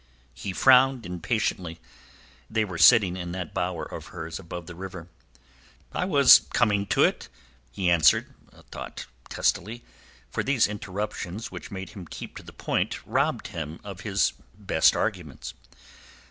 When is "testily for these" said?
9.29-10.65